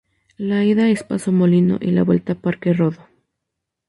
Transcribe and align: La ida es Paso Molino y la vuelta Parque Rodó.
La 0.39 0.63
ida 0.63 0.89
es 0.89 1.03
Paso 1.03 1.31
Molino 1.31 1.77
y 1.79 1.91
la 1.91 2.01
vuelta 2.01 2.33
Parque 2.33 2.73
Rodó. 2.73 3.07